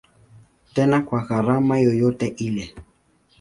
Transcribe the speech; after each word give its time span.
Tena 0.73 0.97
kwa 1.07 1.19
gharama 1.27 1.75
yoyote 1.87 2.27
ile. 2.27 2.65